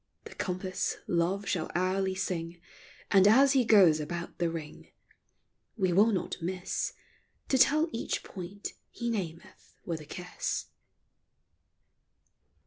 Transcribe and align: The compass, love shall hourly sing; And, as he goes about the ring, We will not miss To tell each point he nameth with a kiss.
The 0.23 0.33
compass, 0.33 0.97
love 1.05 1.45
shall 1.47 1.69
hourly 1.75 2.15
sing; 2.15 2.59
And, 3.11 3.27
as 3.27 3.53
he 3.53 3.63
goes 3.63 3.99
about 3.99 4.39
the 4.39 4.49
ring, 4.49 4.87
We 5.77 5.93
will 5.93 6.11
not 6.11 6.37
miss 6.41 6.93
To 7.49 7.57
tell 7.59 7.87
each 7.91 8.23
point 8.23 8.73
he 8.89 9.11
nameth 9.11 9.75
with 9.85 10.01
a 10.01 10.05
kiss. 10.05 10.69